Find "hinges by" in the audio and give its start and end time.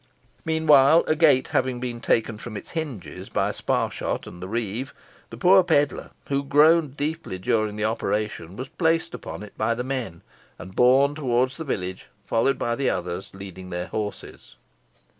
2.71-3.51